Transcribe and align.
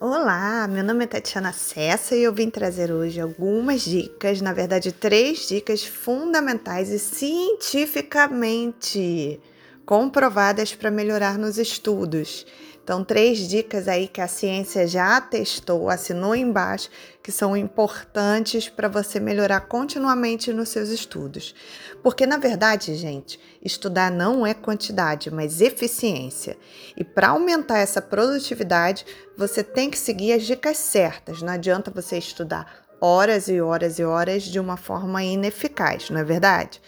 Olá, 0.00 0.68
meu 0.68 0.84
nome 0.84 1.02
é 1.02 1.08
Tatiana 1.08 1.52
Cessa 1.52 2.14
e 2.14 2.22
eu 2.22 2.32
vim 2.32 2.48
trazer 2.48 2.92
hoje 2.92 3.20
algumas 3.20 3.80
dicas, 3.80 4.40
na 4.40 4.52
verdade, 4.52 4.92
três 4.92 5.48
dicas 5.48 5.84
fundamentais 5.84 6.88
e 6.90 7.00
cientificamente 7.00 9.40
comprovadas 9.84 10.72
para 10.72 10.88
melhorar 10.88 11.36
nos 11.36 11.58
estudos. 11.58 12.46
Então, 12.88 13.04
três 13.04 13.46
dicas 13.46 13.86
aí 13.86 14.08
que 14.08 14.18
a 14.18 14.26
ciência 14.26 14.86
já 14.86 15.20
testou, 15.20 15.90
assinou 15.90 16.34
embaixo, 16.34 16.88
que 17.22 17.30
são 17.30 17.54
importantes 17.54 18.70
para 18.70 18.88
você 18.88 19.20
melhorar 19.20 19.60
continuamente 19.60 20.54
nos 20.54 20.70
seus 20.70 20.88
estudos. 20.88 21.54
Porque, 22.02 22.24
na 22.24 22.38
verdade, 22.38 22.94
gente, 22.94 23.38
estudar 23.62 24.10
não 24.10 24.46
é 24.46 24.54
quantidade, 24.54 25.30
mas 25.30 25.60
eficiência. 25.60 26.56
E 26.96 27.04
para 27.04 27.28
aumentar 27.28 27.76
essa 27.76 28.00
produtividade, 28.00 29.04
você 29.36 29.62
tem 29.62 29.90
que 29.90 29.98
seguir 29.98 30.32
as 30.32 30.44
dicas 30.44 30.78
certas. 30.78 31.42
Não 31.42 31.52
adianta 31.52 31.90
você 31.90 32.16
estudar 32.16 32.86
horas 33.02 33.48
e 33.48 33.60
horas 33.60 33.98
e 33.98 34.02
horas 34.02 34.44
de 34.44 34.58
uma 34.58 34.78
forma 34.78 35.22
ineficaz, 35.22 36.08
não 36.08 36.20
é 36.20 36.24
verdade? 36.24 36.80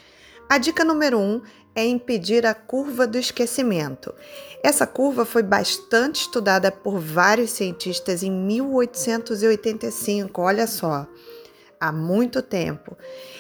A 0.51 0.59
dica 0.59 0.83
número 0.83 1.17
um 1.17 1.41
é 1.75 1.85
impedir 1.85 2.47
a 2.47 2.55
curva 2.55 3.07
do 3.07 3.19
esquecimento. 3.19 4.15
Essa 4.63 4.87
curva 4.87 5.25
foi 5.25 5.43
bastante 5.43 6.23
estudada 6.23 6.71
por 6.71 6.99
vários 6.99 7.51
cientistas 7.51 8.23
em 8.23 8.31
1885, 8.31 10.43
olha 10.43 10.67
só, 10.67 11.07
há 11.81 11.91
muito 11.91 12.43
tempo. 12.43 12.97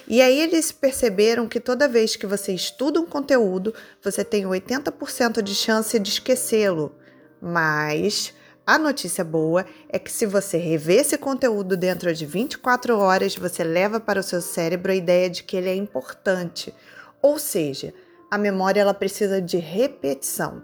E 0.08 0.22
aí 0.22 0.40
eles 0.40 0.72
perceberam 0.72 1.46
que 1.46 1.60
toda 1.60 1.86
vez 1.86 2.16
que 2.16 2.26
você 2.26 2.52
estuda 2.52 2.98
um 2.98 3.06
conteúdo, 3.06 3.74
você 4.02 4.24
tem 4.24 4.44
80% 4.44 5.42
de 5.42 5.54
chance 5.54 5.98
de 5.98 6.08
esquecê-lo. 6.08 6.94
Mas 7.40 8.32
a 8.66 8.78
notícia 8.78 9.24
boa 9.24 9.66
é 9.88 9.98
que 9.98 10.10
se 10.10 10.24
você 10.24 10.56
rever 10.56 11.00
esse 11.00 11.18
conteúdo 11.18 11.76
dentro 11.76 12.12
de 12.14 12.24
24 12.24 12.98
horas, 12.98 13.36
você 13.36 13.62
leva 13.62 14.00
para 14.00 14.20
o 14.20 14.22
seu 14.22 14.40
cérebro 14.40 14.92
a 14.92 14.94
ideia 14.94 15.28
de 15.28 15.42
que 15.42 15.56
ele 15.56 15.68
é 15.68 15.74
importante. 15.74 16.74
Ou 17.20 17.38
seja, 17.38 17.92
a 18.30 18.38
memória 18.38 18.80
ela 18.80 18.94
precisa 18.94 19.40
de 19.40 19.56
repetição. 19.58 20.62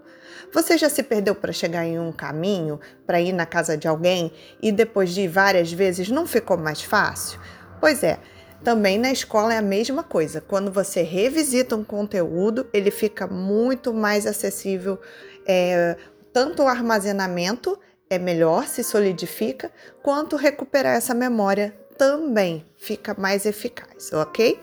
Você 0.52 0.78
já 0.78 0.88
se 0.88 1.02
perdeu 1.02 1.34
para 1.34 1.52
chegar 1.52 1.84
em 1.84 1.98
um 1.98 2.12
caminho, 2.12 2.78
para 3.06 3.20
ir 3.20 3.32
na 3.32 3.44
casa 3.44 3.76
de 3.76 3.88
alguém 3.88 4.32
e 4.62 4.70
depois 4.70 5.10
de 5.10 5.22
ir 5.22 5.28
várias 5.28 5.72
vezes 5.72 6.08
não 6.08 6.26
ficou 6.26 6.56
mais 6.56 6.82
fácil? 6.82 7.40
Pois 7.80 8.02
é, 8.02 8.18
também 8.62 8.98
na 8.98 9.10
escola 9.10 9.54
é 9.54 9.58
a 9.58 9.62
mesma 9.62 10.02
coisa. 10.02 10.40
Quando 10.40 10.70
você 10.70 11.02
revisita 11.02 11.76
um 11.76 11.84
conteúdo, 11.84 12.66
ele 12.72 12.90
fica 12.90 13.26
muito 13.26 13.92
mais 13.92 14.26
acessível. 14.26 14.98
É, 15.46 15.96
tanto 16.32 16.62
o 16.62 16.68
armazenamento 16.68 17.78
é 18.08 18.18
melhor, 18.18 18.66
se 18.66 18.84
solidifica, 18.84 19.70
quanto 20.02 20.36
recuperar 20.36 20.96
essa 20.96 21.14
memória 21.14 21.74
também 21.98 22.64
fica 22.76 23.14
mais 23.18 23.46
eficaz, 23.46 24.12
ok? 24.12 24.60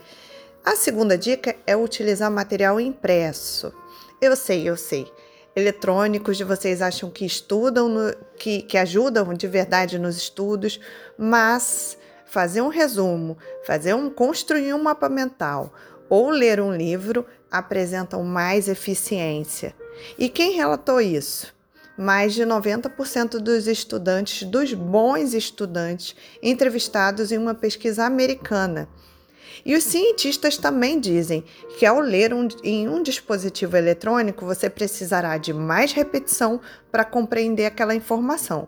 A 0.66 0.78
segunda 0.78 1.18
dica 1.18 1.58
é 1.68 1.76
utilizar 1.76 2.32
material 2.32 2.80
impresso. 2.80 3.74
Eu 4.22 4.34
sei, 4.34 4.70
eu 4.70 4.78
sei. 4.78 5.12
Eletrônicos 5.54 6.38
de 6.38 6.46
vocês 6.46 6.82
acham 6.82 7.12
que 7.12 7.26
estudam, 7.26 7.90
no, 7.90 8.16
que, 8.38 8.62
que 8.62 8.78
ajudam 8.78 9.34
de 9.34 9.46
verdade 9.46 10.00
nos 10.00 10.16
estudos, 10.16 10.80
mas 11.18 11.98
fazer 12.26 12.62
um 12.62 12.70
resumo, 12.70 13.38
fazer 13.66 13.94
um 13.94 14.10
construir 14.10 14.74
um 14.74 14.82
mapa 14.82 15.10
mental 15.10 15.74
ou 16.10 16.30
ler 16.30 16.62
um 16.62 16.74
livro 16.74 17.26
apresentam 17.52 18.24
mais 18.24 18.70
eficiência. 18.70 19.76
E 20.18 20.30
quem 20.30 20.54
relatou 20.54 21.02
isso? 21.02 21.54
Mais 21.98 22.34
de 22.34 22.44
90% 22.44 23.38
dos 23.38 23.68
estudantes, 23.68 24.48
dos 24.48 24.74
bons 24.74 25.34
estudantes, 25.34 26.16
entrevistados 26.42 27.34
em 27.34 27.38
uma 27.38 27.54
pesquisa 27.54 28.06
americana. 28.06 28.88
E 29.66 29.76
os 29.76 29.84
cientistas 29.84 30.58
também 30.58 31.00
dizem 31.00 31.44
que 31.78 31.86
ao 31.86 32.00
ler 32.00 32.34
um, 32.34 32.48
em 32.64 32.88
um 32.88 33.02
dispositivo 33.02 33.78
eletrônico, 33.78 34.46
você 34.46 34.70
precisará 34.70 35.38
de 35.38 35.54
mais 35.54 35.92
repetição 35.92 36.60
para 36.92 37.06
compreender 37.06 37.66
aquela 37.66 37.96
informação. 37.96 38.68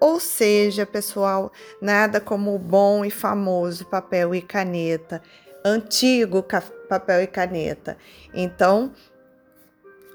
Ou 0.00 0.20
seja, 0.20 0.84
pessoal, 0.84 1.52
nada 1.80 2.20
como 2.20 2.54
o 2.54 2.58
bom 2.58 3.04
e 3.04 3.10
famoso 3.10 3.86
papel 3.86 4.34
e 4.34 4.42
caneta, 4.42 5.22
antigo 5.64 6.44
papel 6.88 7.22
e 7.22 7.26
caneta. 7.26 7.96
Então, 8.34 8.92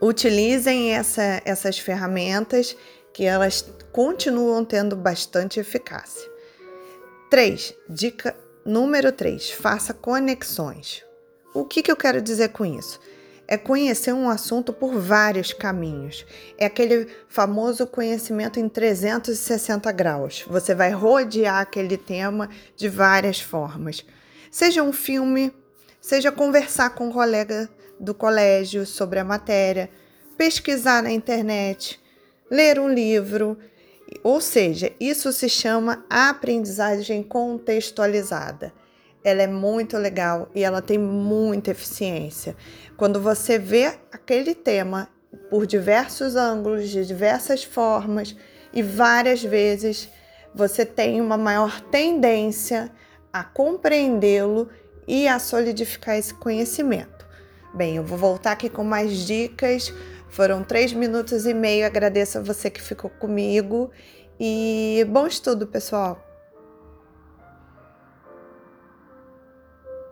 utilizem 0.01 0.93
essa, 0.93 1.41
essas 1.43 1.79
ferramentas 1.79 2.75
que 3.13 3.25
elas 3.25 3.65
continuam 3.91 4.63
tendo 4.63 4.95
bastante 4.95 5.59
eficácia. 5.59 6.29
3. 7.29 7.75
Dica 7.89 8.35
Número 8.65 9.11
3. 9.11 9.51
Faça 9.51 9.93
conexões. 9.93 11.03
O 11.53 11.65
que, 11.65 11.81
que 11.81 11.91
eu 11.91 11.95
quero 11.95 12.21
dizer 12.21 12.49
com 12.49 12.65
isso? 12.65 12.99
É 13.47 13.57
conhecer 13.57 14.13
um 14.13 14.29
assunto 14.29 14.71
por 14.71 14.99
vários 14.99 15.53
caminhos. 15.53 16.25
É 16.57 16.65
aquele 16.65 17.07
famoso 17.27 17.87
conhecimento 17.87 18.59
em 18.59 18.69
360 18.69 19.91
graus. 19.91 20.45
Você 20.47 20.75
vai 20.75 20.91
rodear 20.91 21.61
aquele 21.61 21.97
tema 21.97 22.49
de 22.75 22.87
várias 22.87 23.39
formas. 23.39 24.05
Seja 24.51 24.83
um 24.83 24.93
filme, 24.93 25.51
seja 25.99 26.31
conversar 26.31 26.91
com 26.91 27.07
um 27.07 27.11
colega 27.11 27.69
do 27.99 28.13
colégio 28.13 28.85
sobre 28.85 29.19
a 29.19 29.23
matéria, 29.23 29.89
pesquisar 30.37 31.01
na 31.01 31.11
internet, 31.11 31.99
ler 32.51 32.79
um 32.79 32.87
livro, 32.87 33.57
ou 34.23 34.41
seja, 34.41 34.91
isso 34.99 35.31
se 35.31 35.49
chama 35.49 36.05
aprendizagem 36.09 37.21
contextualizada. 37.23 38.73
Ela 39.23 39.43
é 39.43 39.47
muito 39.47 39.97
legal 39.97 40.49
e 40.55 40.63
ela 40.63 40.81
tem 40.81 40.97
muita 40.97 41.71
eficiência. 41.71 42.55
Quando 42.95 43.21
você 43.21 43.59
vê 43.59 43.97
aquele 44.11 44.55
tema 44.55 45.09
por 45.49 45.67
diversos 45.67 46.35
ângulos, 46.35 46.89
de 46.89 47.05
diversas 47.05 47.63
formas 47.63 48.35
e 48.73 48.81
várias 48.81 49.43
vezes, 49.43 50.09
você 50.55 50.85
tem 50.85 51.21
uma 51.21 51.37
maior 51.37 51.81
tendência 51.81 52.91
a 53.31 53.43
compreendê-lo 53.43 54.69
e 55.07 55.27
a 55.27 55.39
solidificar 55.39 56.17
esse 56.17 56.33
conhecimento. 56.33 57.27
Bem, 57.73 57.97
eu 57.97 58.03
vou 58.03 58.17
voltar 58.17 58.53
aqui 58.53 58.69
com 58.69 58.83
mais 58.83 59.27
dicas 59.27 59.93
foram 60.29 60.63
três 60.63 60.93
minutos 60.93 61.45
e 61.45 61.53
meio. 61.53 61.85
Agradeço 61.85 62.37
a 62.37 62.41
você 62.41 62.69
que 62.69 62.81
ficou 62.81 63.09
comigo 63.09 63.91
e 64.39 65.05
bom 65.09 65.27
estudo, 65.27 65.67
pessoal! 65.67 66.28